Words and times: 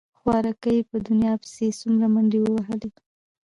خواركى 0.19 0.75
په 0.89 0.97
دنيا 1.07 1.33
پسې 1.41 1.63
يې 1.69 1.77
څومره 1.79 2.07
منډې 2.13 2.39
ووهلې. 2.41 2.89